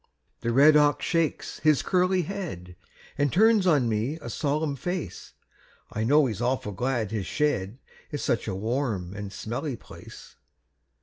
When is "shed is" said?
7.27-8.23